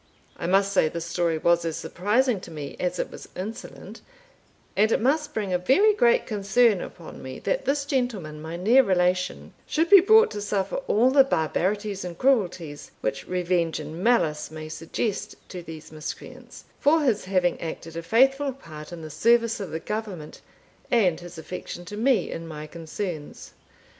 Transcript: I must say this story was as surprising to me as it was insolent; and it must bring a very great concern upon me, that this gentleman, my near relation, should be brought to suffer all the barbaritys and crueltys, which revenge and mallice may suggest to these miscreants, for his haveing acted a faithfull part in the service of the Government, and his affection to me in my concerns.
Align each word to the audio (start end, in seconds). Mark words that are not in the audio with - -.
I 0.35 0.47
must 0.47 0.73
say 0.73 0.89
this 0.89 1.05
story 1.05 1.37
was 1.37 1.63
as 1.63 1.77
surprising 1.77 2.39
to 2.39 2.49
me 2.49 2.75
as 2.79 2.97
it 2.97 3.11
was 3.11 3.29
insolent; 3.35 4.01
and 4.75 4.91
it 4.91 4.99
must 4.99 5.31
bring 5.35 5.53
a 5.53 5.59
very 5.59 5.93
great 5.93 6.25
concern 6.25 6.81
upon 6.81 7.21
me, 7.21 7.37
that 7.41 7.65
this 7.65 7.85
gentleman, 7.85 8.41
my 8.41 8.55
near 8.57 8.81
relation, 8.81 9.53
should 9.67 9.91
be 9.91 9.99
brought 10.01 10.31
to 10.31 10.41
suffer 10.41 10.77
all 10.87 11.11
the 11.11 11.23
barbaritys 11.23 12.03
and 12.03 12.17
crueltys, 12.17 12.89
which 13.01 13.27
revenge 13.27 13.79
and 13.79 14.03
mallice 14.03 14.49
may 14.49 14.69
suggest 14.69 15.35
to 15.49 15.61
these 15.61 15.91
miscreants, 15.91 16.65
for 16.79 17.01
his 17.03 17.25
haveing 17.25 17.61
acted 17.61 17.95
a 17.95 18.01
faithfull 18.01 18.53
part 18.53 18.91
in 18.91 19.03
the 19.03 19.11
service 19.11 19.59
of 19.59 19.69
the 19.69 19.79
Government, 19.79 20.41
and 20.89 21.19
his 21.19 21.37
affection 21.37 21.85
to 21.85 21.95
me 21.95 22.31
in 22.31 22.47
my 22.47 22.65
concerns. 22.65 23.53